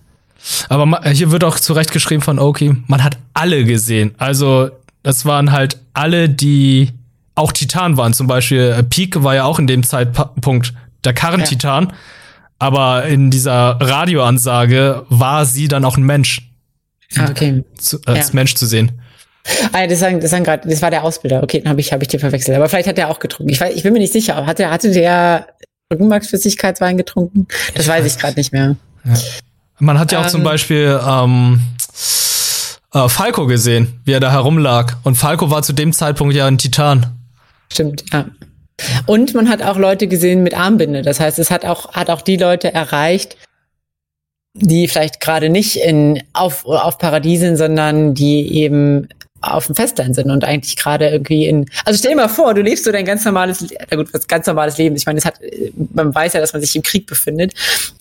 [0.70, 4.16] Aber hier wird auch zurecht geschrieben von Oki, man hat alle gesehen.
[4.18, 4.72] Also
[5.06, 6.90] das waren halt alle, die
[7.36, 8.14] auch Titan waren.
[8.14, 11.90] Zum Beispiel äh, Peak war ja auch in dem Zeitpunkt der Karren-Titan.
[11.90, 11.96] Ja.
[12.58, 16.50] Aber in dieser Radioansage war sie dann auch ein Mensch.
[17.18, 17.64] Ah, okay.
[17.78, 18.34] Zu, als ja.
[18.34, 18.94] Mensch zu sehen.
[19.74, 21.44] Ah, das, sagen, das, sagen grad, das war der Ausbilder.
[21.44, 22.58] Okay, dann habe ich, hab ich dir verwechselt.
[22.58, 23.52] Aber vielleicht hat er auch getrunken.
[23.52, 24.44] Ich, weiß, ich bin mir nicht sicher.
[24.48, 25.50] Hatte, hatte der
[25.94, 27.48] Rückenmarksflüssigkeitswein getrunken?
[27.76, 28.76] Das weiß ich gerade nicht mehr.
[29.04, 29.14] Ja.
[29.78, 31.60] Man hat ja auch ähm, zum Beispiel ähm,
[32.96, 34.98] äh, Falco gesehen, wie er da herumlag.
[35.04, 37.06] Und Falco war zu dem Zeitpunkt ja ein Titan.
[37.72, 38.26] Stimmt, ja.
[39.06, 41.02] Und man hat auch Leute gesehen mit Armbinde.
[41.02, 43.38] Das heißt, es hat auch, hat auch die Leute erreicht,
[44.54, 49.08] die vielleicht gerade nicht in, auf, auf Paradiesen, sondern die eben
[49.52, 52.62] auf dem Festland sind und eigentlich gerade irgendwie in, also stell dir mal vor, du
[52.62, 54.96] lebst so dein ganz normales, na gut, was ganz normales Leben.
[54.96, 55.40] Ich meine, es hat,
[55.94, 57.54] man weiß ja, dass man sich im Krieg befindet,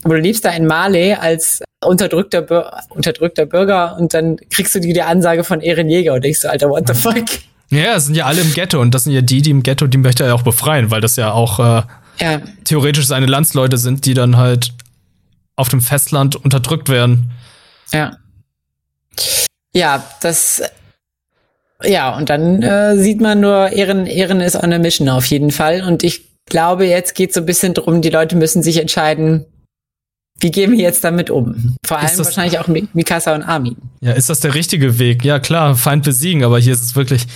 [0.02, 4.92] aber du lebst da in Mali als unterdrückter, unterdrückter Bürger und dann kriegst du die,
[4.92, 7.24] die Ansage von Ehren Jäger und denkst du, Alter, what the fuck?
[7.70, 9.86] Ja, es sind ja alle im Ghetto und das sind ja die, die im Ghetto,
[9.86, 11.82] die möchte er ja auch befreien, weil das ja auch äh,
[12.20, 12.40] ja.
[12.64, 14.72] theoretisch seine Landsleute sind, die dann halt
[15.56, 17.32] auf dem Festland unterdrückt werden.
[17.92, 18.16] Ja.
[19.74, 20.62] Ja, das
[21.86, 25.50] ja, und dann äh, sieht man nur, Ehren, Ehren ist on a mission auf jeden
[25.50, 25.82] Fall.
[25.82, 29.46] Und ich glaube, jetzt geht so ein bisschen drum, die Leute müssen sich entscheiden,
[30.40, 31.76] wie gehen wir jetzt damit um?
[31.86, 33.76] Vor allem wahrscheinlich auch Mikasa und Armin.
[34.00, 35.24] Ja, ist das der richtige Weg?
[35.24, 37.26] Ja, klar, Feind besiegen, aber hier ist es wirklich,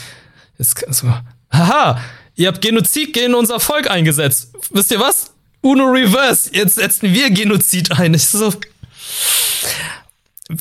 [0.59, 1.07] ist so,
[1.53, 2.01] haha,
[2.35, 4.53] ihr habt Genozid gegen unser Volk eingesetzt.
[4.73, 5.33] Wisst ihr was?
[5.61, 8.15] Uno Reverse, jetzt setzen wir Genozid ein.
[8.15, 8.53] Ich so,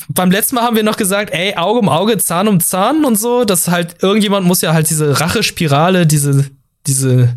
[0.09, 3.17] beim letzten Mal haben wir noch gesagt, ey, Auge um Auge, Zahn um Zahn und
[3.17, 6.45] so, dass halt irgendjemand muss ja halt diese Rachespirale, diese,
[6.85, 7.35] diese,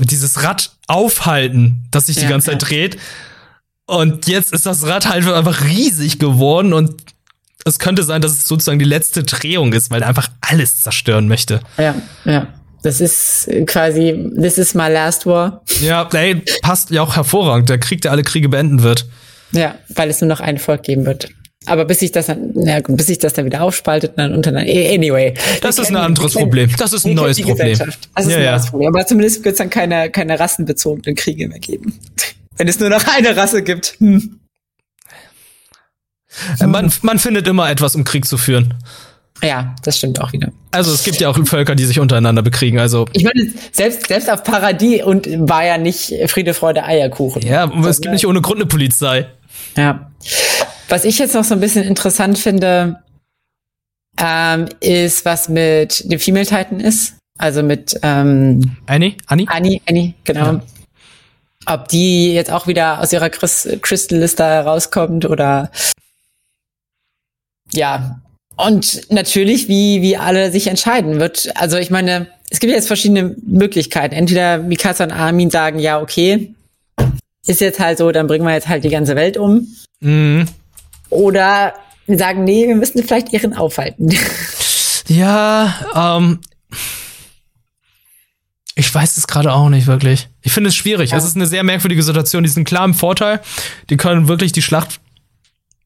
[0.00, 2.98] dieses Rad aufhalten, das sich ja, die ganze Zeit dreht.
[3.86, 6.94] Und jetzt ist das Rad halt einfach riesig geworden und
[7.64, 11.28] es könnte sein, dass es sozusagen die letzte Drehung ist, weil er einfach alles zerstören
[11.28, 11.60] möchte.
[11.76, 12.48] Ja, ja.
[12.82, 15.62] Das ist quasi, this is my last war.
[15.80, 17.68] Ja, ey, passt ja auch hervorragend.
[17.68, 19.06] Der Krieg, der alle Kriege beenden wird.
[19.50, 21.28] Ja, weil es nur noch ein Volk geben wird.
[21.68, 22.52] Aber bis sich das dann,
[22.82, 24.70] gut, bis sich das dann wieder aufspaltet und dann untereinander.
[24.70, 25.34] Anyway.
[25.60, 26.70] Das ist ein anderes Problem.
[26.78, 27.78] Das ist ein neues Problem.
[27.78, 27.88] Das
[28.26, 28.70] ist ja, ein neues ja.
[28.70, 28.88] Problem.
[28.88, 31.98] Aber zumindest wird es dann keine, keine rassenbezogenen Kriege mehr geben.
[32.56, 33.96] Wenn es nur noch eine Rasse gibt.
[33.98, 34.40] Hm.
[36.60, 38.74] Äh, man, man findet immer etwas, um Krieg zu führen.
[39.42, 40.50] Ja, das stimmt auch wieder.
[40.72, 42.80] Also es gibt ja auch Völker, die sich untereinander bekriegen.
[42.80, 47.42] Also ich meine, selbst selbst auf Paradies und war ja nicht Friede, Freude, Eierkuchen.
[47.42, 49.26] Ja, es gibt nicht ohne Grund eine Polizei.
[49.76, 50.10] Ja.
[50.88, 53.02] Was ich jetzt noch so ein bisschen interessant finde,
[54.18, 57.14] ähm, ist, was mit dem Female Titan ist.
[57.38, 59.16] Also mit ähm, Annie?
[59.26, 59.46] Annie?
[59.48, 60.52] Annie, Annie, genau.
[60.54, 60.62] Ja.
[61.66, 65.70] Ob die jetzt auch wieder aus ihrer Crystal-Liste rauskommt oder
[67.72, 68.20] ja.
[68.56, 71.52] Und natürlich, wie, wie alle sich entscheiden wird.
[71.54, 74.14] Also ich meine, es gibt jetzt verschiedene Möglichkeiten.
[74.14, 76.54] Entweder Mikasa und Armin sagen, ja, okay,
[77.46, 79.68] ist jetzt halt so, dann bringen wir jetzt halt die ganze Welt um.
[80.00, 80.48] Mhm.
[81.10, 81.74] Oder
[82.06, 84.14] sagen, nee, wir müssen vielleicht ihren aufhalten.
[85.10, 86.38] Ja, ähm,
[88.74, 90.28] ich weiß es gerade auch nicht wirklich.
[90.42, 91.12] Ich finde es schwierig.
[91.12, 91.16] Ja.
[91.16, 92.42] Es ist eine sehr merkwürdige Situation.
[92.42, 93.40] Die sind klar im Vorteil.
[93.88, 95.00] Die können wirklich die Schlacht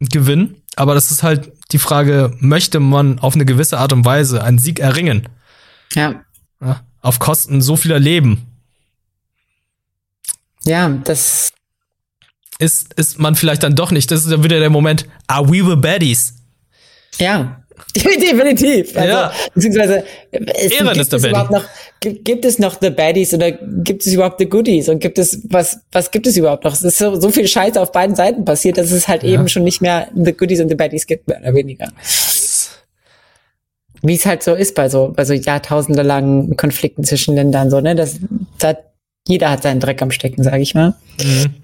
[0.00, 0.60] gewinnen.
[0.74, 4.58] Aber das ist halt die Frage, möchte man auf eine gewisse Art und Weise einen
[4.58, 5.28] Sieg erringen?
[5.94, 6.24] Ja.
[6.60, 8.46] ja auf Kosten so vieler Leben.
[10.64, 11.52] Ja, das
[12.58, 14.10] ist, ist man vielleicht dann doch nicht.
[14.10, 16.34] Das ist dann wieder der Moment, are we the baddies?
[17.18, 17.62] Ja,
[17.96, 18.96] definitiv.
[18.96, 19.32] Also, ja.
[19.54, 21.64] Beziehungsweise, es, Ehren ist der es überhaupt noch,
[22.00, 25.40] gibt, gibt, es noch The Baddies oder gibt es überhaupt The Goodies und gibt es,
[25.50, 26.72] was, was gibt es überhaupt noch?
[26.72, 29.30] Es ist so, so viel Scheiße auf beiden Seiten passiert, dass es halt ja.
[29.30, 31.88] eben schon nicht mehr The Goodies und The Baddies gibt, mehr oder weniger.
[34.02, 37.94] Wie es halt so ist bei so, bei so jahrtausendelangen Konflikten zwischen Ländern, so, ne,
[37.94, 38.18] das,
[38.58, 38.76] das
[39.28, 40.94] jeder hat seinen Dreck am Stecken, sage ich mal.
[41.22, 41.61] Mhm.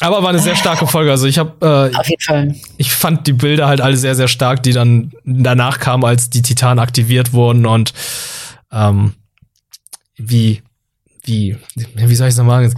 [0.00, 1.10] Aber war eine sehr starke Folge.
[1.10, 2.54] Also ich habe, äh, auf jeden Fall.
[2.76, 6.42] Ich fand die Bilder halt alle sehr, sehr stark, die dann danach kamen, als die
[6.42, 7.92] Titanen aktiviert wurden und
[8.72, 9.14] ähm,
[10.16, 10.62] wie,
[11.24, 12.74] wie, wie soll ich es sagen,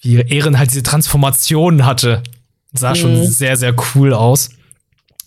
[0.00, 2.22] wie Ehren halt diese Transformation hatte,
[2.72, 2.96] sah mhm.
[2.96, 4.50] schon sehr, sehr cool aus.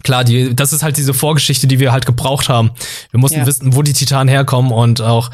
[0.04, 2.72] Klar, die, das ist halt diese Vorgeschichte, die wir halt gebraucht haben.
[3.12, 3.46] Wir mussten ja.
[3.46, 5.30] wissen, wo die Titanen herkommen und auch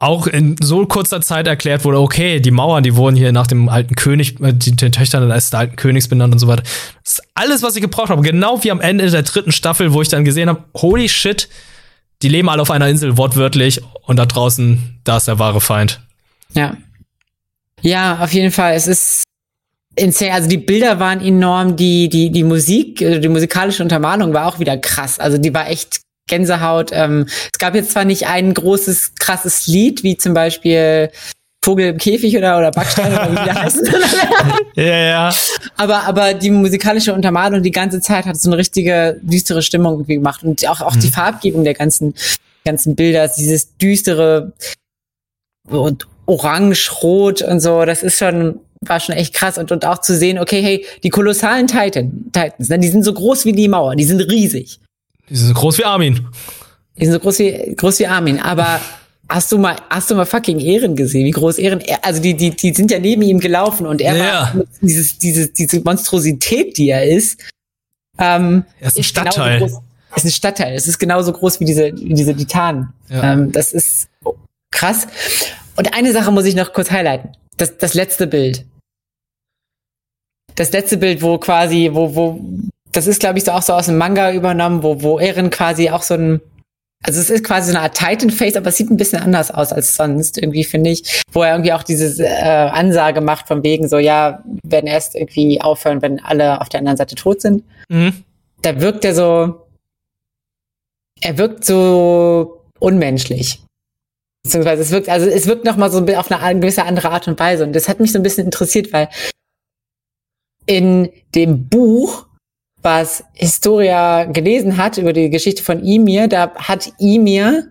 [0.00, 3.68] auch in so kurzer Zeit erklärt wurde, okay, die Mauern, die wurden hier nach dem
[3.68, 6.62] alten König, äh, die, den Töchtern des alten Königs benannt und so weiter.
[7.02, 8.22] Das ist alles, was ich gebraucht habe.
[8.22, 11.48] Genau wie am Ende der dritten Staffel, wo ich dann gesehen habe, holy shit,
[12.22, 16.00] die leben alle auf einer Insel, wortwörtlich, und da draußen, da ist der wahre Feind.
[16.54, 16.76] Ja.
[17.82, 18.74] Ja, auf jeden Fall.
[18.74, 19.24] Es ist
[19.96, 20.32] insane.
[20.32, 24.58] Also die Bilder waren enorm, die, die, die Musik, äh, die musikalische Untermalung war auch
[24.60, 25.18] wieder krass.
[25.18, 26.90] Also die war echt Gänsehaut.
[26.92, 31.10] Ähm, es gab jetzt zwar nicht ein großes, krasses Lied, wie zum Beispiel
[31.64, 33.86] Vogel im Käfig oder, oder Backstein oder wie die heißen.
[34.76, 35.34] ja, ja.
[35.76, 40.14] Aber, aber die musikalische Untermalung die ganze Zeit hat so eine richtige düstere Stimmung irgendwie
[40.14, 41.00] gemacht und auch, auch mhm.
[41.00, 42.14] die Farbgebung der ganzen,
[42.64, 44.52] ganzen Bilder, dieses düstere
[45.68, 49.98] und orange, rot und so, das ist schon, war schon echt krass und, und auch
[49.98, 53.68] zu sehen, okay, hey, die kolossalen Titan, Titans, ne, die sind so groß wie die
[53.68, 54.80] Mauer, die sind riesig.
[55.30, 56.26] Die sind so groß wie Armin.
[56.96, 58.80] Die sind so groß wie, groß wie Armin, aber
[59.28, 62.50] hast du mal, hast du mal fucking Ehren gesehen, wie groß Ehren, also die, die,
[62.50, 64.24] die sind ja neben ihm gelaufen und er ja.
[64.24, 67.40] war dieses, dieses, diese Monstrosität, die er ist,
[68.18, 69.60] ähm, er ist ein Stadtteil.
[69.60, 69.80] Groß,
[70.16, 70.74] ist ein Stadtteil.
[70.74, 72.92] Es ist genauso groß wie diese, wie diese Titanen.
[73.08, 73.32] Ja.
[73.32, 74.08] Ähm, das ist
[74.70, 75.06] krass.
[75.76, 77.32] Und eine Sache muss ich noch kurz highlighten.
[77.56, 78.64] Das, das letzte Bild.
[80.54, 82.40] Das letzte Bild, wo quasi, wo, wo,
[82.98, 85.88] das ist, glaube ich, so auch so aus dem Manga übernommen, wo, wo Eren quasi
[85.88, 86.40] auch so ein,
[87.04, 89.72] also es ist quasi so eine Art Titan-Face, aber es sieht ein bisschen anders aus
[89.72, 91.22] als sonst, irgendwie, finde ich.
[91.30, 95.60] Wo er irgendwie auch diese äh, Ansage macht von wegen so, ja, werden erst irgendwie
[95.60, 97.62] aufhören, wenn alle auf der anderen Seite tot sind.
[97.88, 98.24] Mhm.
[98.62, 99.68] Da wirkt er so,
[101.20, 103.62] er wirkt so unmenschlich.
[104.42, 107.62] Beziehungsweise es wirkt, also es wirkt nochmal so auf eine gewisse andere Art und Weise.
[107.62, 109.08] Und das hat mich so ein bisschen interessiert, weil
[110.66, 112.27] in dem Buch,
[112.82, 117.68] was Historia gelesen hat über die Geschichte von Ymir, da hat Ymir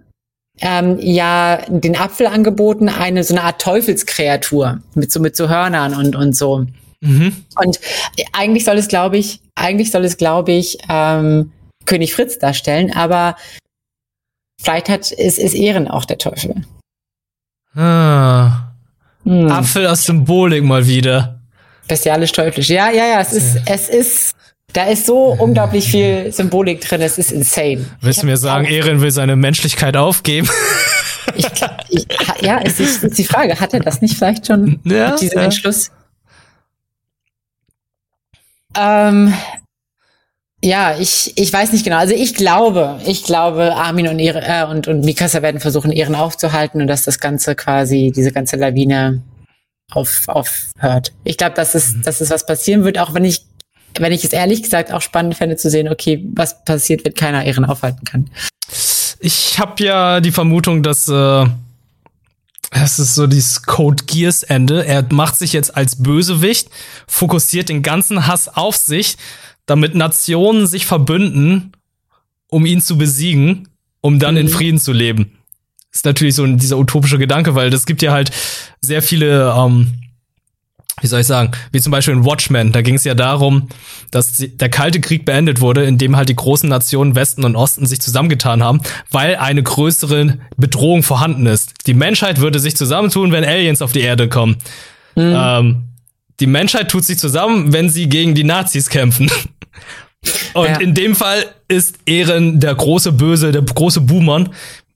[0.60, 5.94] ähm, ja den Apfel angeboten, eine so eine Art Teufelskreatur mit so mit so Hörnern
[5.94, 6.66] und und so.
[7.02, 7.44] Mhm.
[7.62, 7.80] Und
[8.34, 11.52] eigentlich soll es, glaube ich, eigentlich soll es, glaube ich, ähm,
[11.86, 13.36] König Fritz darstellen, aber
[14.60, 16.66] vielleicht hat, ist, ist Ehren auch der Teufel.
[17.76, 18.74] Ah.
[19.24, 19.52] Hm.
[19.52, 21.42] Apfel aus Symbolik mal wieder.
[21.88, 22.70] Bestialisch teuflisch.
[22.70, 24.36] Ja, ja, ja, es ist, es ist,
[24.74, 27.86] da ist so unglaublich viel Symbolik drin, es ist insane.
[28.02, 30.50] Willst du mir sagen, Ehren will seine Menschlichkeit aufgeben?
[31.36, 31.46] Ich,
[31.90, 32.08] ich,
[32.42, 35.40] ja, es ist, ist, die Frage, hat er das nicht vielleicht schon ja, mit diesem
[35.40, 35.44] ja.
[35.44, 35.92] Entschluss?
[38.78, 39.34] Ähm,
[40.64, 41.98] ja, ich, ich weiß nicht genau.
[41.98, 46.16] Also ich glaube, ich glaube, Armin und, Ehre, äh, und, und Mikasa werden versuchen, Ehren
[46.16, 49.22] aufzuhalten und dass das Ganze quasi, diese ganze Lawine
[49.92, 51.14] auf, aufhört.
[51.24, 52.02] Ich glaube, dass es, mhm.
[52.04, 53.46] dass es was passieren wird, auch wenn ich,
[54.00, 57.46] wenn ich es ehrlich gesagt auch spannend fände zu sehen, okay, was passiert, wenn keiner
[57.46, 58.30] Ehren aufhalten kann.
[59.20, 61.46] Ich habe ja die Vermutung, dass äh,
[62.72, 64.86] es ist so dieses Code Gears Ende.
[64.86, 66.70] Er macht sich jetzt als Bösewicht,
[67.08, 69.18] fokussiert den ganzen Hass auf sich
[69.68, 71.74] damit Nationen sich verbünden,
[72.48, 73.68] um ihn zu besiegen,
[74.02, 74.42] um dann mhm.
[74.42, 75.38] in Frieden zu leben.
[75.94, 78.32] Ist natürlich so dieser utopische Gedanke, weil das gibt ja halt
[78.82, 79.94] sehr viele, ähm,
[81.02, 83.68] wie soll ich sagen, wie zum Beispiel in Watchmen, da ging es ja darum,
[84.10, 88.02] dass der Kalte Krieg beendet wurde, indem halt die großen Nationen Westen und Osten sich
[88.02, 88.82] zusammengetan haben,
[89.12, 91.74] weil eine größere Bedrohung vorhanden ist.
[91.86, 94.58] Die Menschheit würde sich zusammentun, wenn Aliens auf die Erde kommen.
[95.16, 95.34] Mhm.
[95.36, 95.84] Ähm,
[96.40, 99.30] die Menschheit tut sich zusammen, wenn sie gegen die Nazis kämpfen.
[100.54, 100.80] Und ja.
[100.80, 104.46] in dem Fall ist Ehren der große Böse, der große Boomer,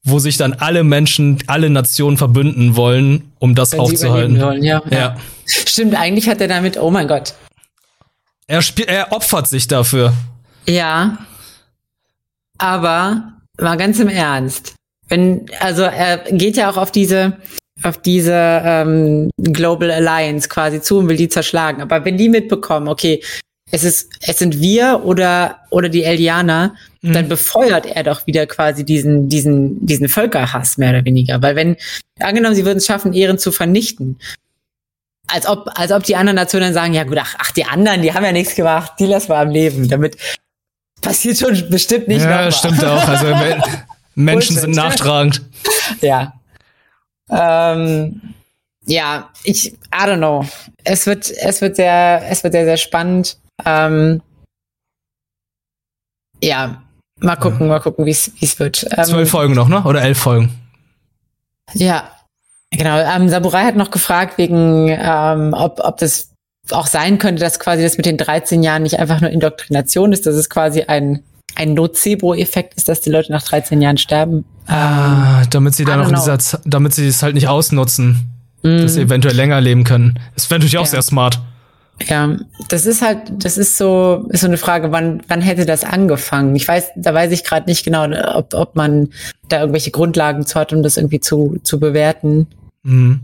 [0.04, 4.42] wo sich dann alle Menschen, alle Nationen verbünden wollen, um das Wenn aufzuhalten.
[4.42, 4.82] Wollen, ja.
[4.90, 5.18] ja.
[5.46, 7.36] Stimmt, eigentlich hat er damit, oh mein Gott.
[8.48, 10.14] Er spielt, er opfert sich dafür.
[10.68, 11.20] Ja.
[12.58, 14.74] Aber mal ganz im Ernst.
[15.08, 17.38] Wenn, also er geht ja auch auf diese,
[17.84, 21.82] auf diese ähm, Global Alliance quasi zu und will die zerschlagen.
[21.82, 23.22] Aber wenn die mitbekommen, okay,
[23.72, 27.14] es ist, es sind wir oder, oder die Eldianer, mhm.
[27.14, 31.42] dann befeuert er doch wieder quasi diesen, diesen, diesen Völkerhass mehr oder weniger.
[31.42, 31.78] Weil wenn,
[32.20, 34.20] angenommen, sie würden es schaffen, Ehren zu vernichten,
[35.28, 38.14] als ob, als ob die anderen Nationen sagen, ja gut, ach, ach, die anderen, die
[38.14, 39.88] haben ja nichts gemacht, die lassen wir am Leben.
[39.88, 40.18] Damit
[41.02, 42.22] passiert schon bestimmt nicht.
[42.22, 43.08] Ja, noch stimmt auch.
[43.08, 43.28] Also
[44.16, 45.42] Menschen sind nachtragend.
[46.02, 46.34] Ja.
[47.30, 48.22] Ähm,
[48.86, 50.46] ja, ich, I don't know.
[50.84, 53.38] Es wird, es wird sehr, es wird sehr, sehr spannend.
[53.66, 54.22] Ähm,
[56.42, 56.82] ja,
[57.22, 58.86] mal gucken, mal gucken, wie es wird.
[58.96, 59.84] Ähm, Zwölf Folgen noch, ne?
[59.84, 60.52] Oder elf Folgen?
[61.74, 62.04] Ja,
[62.72, 62.98] genau.
[63.00, 66.30] Ähm, Saburai hat noch gefragt, wegen, ähm, ob, ob das
[66.72, 70.26] auch sein könnte, dass quasi das mit den 13 Jahren nicht einfach nur Indoktrination ist,
[70.26, 71.24] dass es quasi ein,
[71.56, 74.46] ein Nocebo-Effekt ist, dass die Leute nach 13 Jahren sterben.
[74.68, 78.30] Ah, damit sie dann noch in dieser, damit sie es halt nicht ausnutzen,
[78.62, 78.78] mm.
[78.82, 80.20] dass sie eventuell länger leben können.
[80.36, 80.92] Das wäre natürlich auch ja.
[80.92, 81.42] sehr smart.
[82.08, 82.36] Ja,
[82.70, 86.56] das ist halt, das ist so, ist so eine Frage, wann, wann hätte das angefangen?
[86.56, 89.10] Ich weiß, da weiß ich gerade nicht genau, ob, ob man
[89.50, 92.48] da irgendwelche Grundlagen zu hat, um das irgendwie zu, zu bewerten.
[92.84, 93.22] Mhm.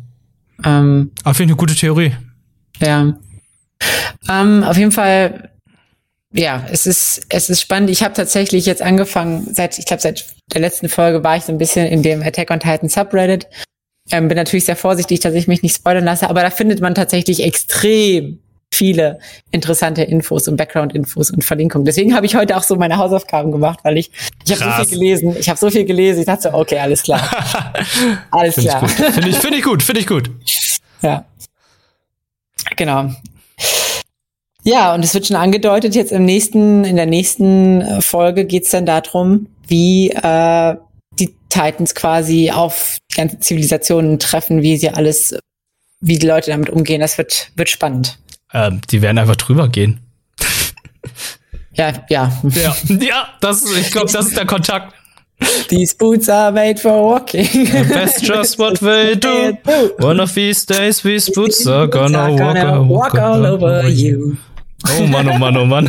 [0.64, 2.14] Ähm, Aber finde ich eine gute Theorie.
[2.80, 3.18] Ja.
[4.30, 5.50] Ähm, auf jeden Fall,
[6.34, 7.90] ja, es ist, es ist spannend.
[7.90, 11.52] Ich habe tatsächlich jetzt angefangen, seit, ich glaube, seit der letzten Folge war ich so
[11.52, 13.48] ein bisschen in dem Attack on Titan Subreddit
[14.12, 16.96] Ähm, bin natürlich sehr vorsichtig, dass ich mich nicht spoilern lasse, aber da findet man
[16.96, 18.40] tatsächlich extrem
[18.74, 19.20] viele
[19.52, 21.86] interessante Infos und Background-Infos und Verlinkungen.
[21.86, 24.12] Deswegen habe ich heute auch so meine Hausaufgaben gemacht, weil ich
[24.46, 25.36] ich habe so viel gelesen.
[25.40, 26.20] Ich habe so viel gelesen.
[26.20, 27.22] Ich dachte so, okay, alles klar,
[28.32, 28.88] alles find klar.
[28.88, 30.30] Finde ich finde ich gut, finde ich gut.
[31.02, 31.26] Ja,
[32.76, 33.12] genau.
[34.64, 38.72] Ja, und es wird schon angedeutet, jetzt im nächsten, in der nächsten äh, Folge geht's
[38.72, 40.76] dann darum, wie äh,
[41.18, 45.38] die Titans quasi auf die ganzen Zivilisationen treffen, wie sie alles,
[46.02, 47.00] wie die Leute damit umgehen.
[47.00, 48.20] Das wird, wird spannend.
[48.54, 50.00] Ähm, die werden einfach drüber gehen.
[51.74, 52.32] Ja, ja.
[52.44, 54.94] Ja, ja das, ich glaube, das ist der Kontakt.
[55.70, 57.48] These boots are made for walking.
[57.90, 59.58] That's just what we do.
[60.00, 64.38] One of these days these boots are gonna, walk, walk, walk all over you.
[64.98, 65.88] Oh Mann, oh Mann, oh Mann.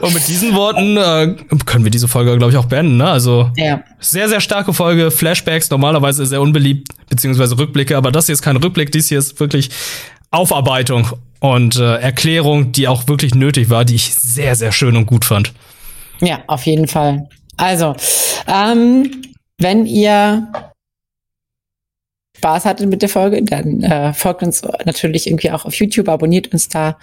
[0.00, 2.96] Und mit diesen Worten äh, können wir diese Folge, glaube ich, auch beenden.
[2.96, 3.08] Ne?
[3.08, 3.82] Also ja.
[4.00, 5.10] sehr, sehr starke Folge.
[5.10, 9.38] Flashbacks, normalerweise sehr unbeliebt, beziehungsweise Rückblicke, aber das hier ist kein Rückblick, dies hier ist
[9.38, 9.70] wirklich
[10.32, 11.08] Aufarbeitung
[11.40, 15.24] und äh, Erklärung, die auch wirklich nötig war, die ich sehr, sehr schön und gut
[15.24, 15.52] fand.
[16.20, 17.28] Ja, auf jeden Fall.
[17.56, 17.94] Also,
[18.46, 19.22] ähm,
[19.58, 20.52] wenn ihr
[22.38, 26.52] Spaß hattet mit der Folge, dann äh, folgt uns natürlich irgendwie auch auf YouTube, abonniert
[26.52, 26.98] uns da,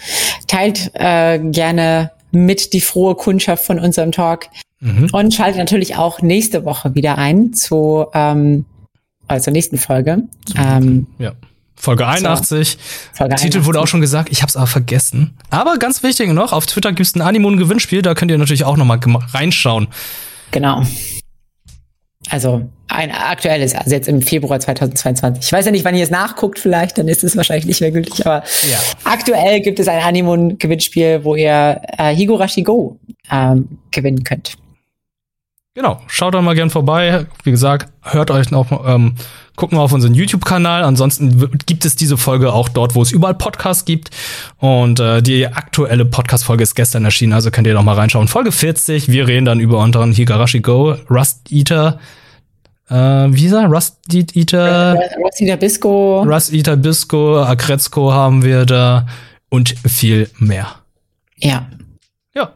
[0.47, 4.47] teilt äh, gerne mit die frohe Kundschaft von unserem Talk
[4.81, 5.09] mhm.
[5.13, 8.65] und schaltet natürlich auch nächste Woche wieder ein zu ähm,
[9.27, 10.23] also nächsten Folge.
[10.57, 11.33] Ähm, ja.
[11.79, 12.71] Folge 81.
[12.71, 12.77] So,
[13.13, 13.65] Folge Titel 81.
[13.65, 15.37] wurde auch schon gesagt, ich habe es aber vergessen.
[15.49, 18.75] Aber ganz wichtig noch, auf Twitter gibt es ein Animonen-Gewinnspiel, da könnt ihr natürlich auch
[18.75, 18.99] noch mal
[19.33, 19.87] reinschauen.
[20.51, 20.83] Genau.
[22.29, 25.45] Also ein aktuelles, also jetzt im Februar 2022.
[25.45, 27.91] Ich weiß ja nicht, wann ihr es nachguckt, vielleicht, dann ist es wahrscheinlich nicht mehr
[27.91, 28.77] gültig, aber ja.
[29.05, 32.99] aktuell gibt es ein Animon-Gewinnspiel, wo ihr äh, Higurashi Go
[33.31, 34.57] ähm, gewinnen könnt.
[35.75, 37.27] Genau, schaut da mal gern vorbei.
[37.43, 39.15] Wie gesagt, hört euch noch, ähm,
[39.55, 40.83] gucken wir auf unseren YouTube-Kanal.
[40.83, 44.09] Ansonsten gibt es diese Folge auch dort, wo es überall Podcasts gibt.
[44.57, 48.27] Und äh, die aktuelle Podcast-Folge ist gestern erschienen, also könnt ihr noch mal reinschauen.
[48.27, 51.99] Folge 40, wir reden dann über unseren Higarashi Go, Rust Eater,
[52.89, 53.67] äh, wie ist er?
[53.67, 54.95] Rust Eater?
[55.23, 56.23] Rust Eater Bisco.
[56.23, 59.05] Rust Eater Bisco, Akretzko haben wir da
[59.49, 60.67] und viel mehr.
[61.37, 61.67] Ja.
[62.33, 62.53] Ja.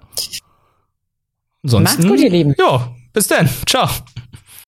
[1.64, 2.56] Ansonsten, Macht's gut, ihr Lieben.
[2.58, 3.50] Ja, bis dann.
[3.66, 3.90] Ciao.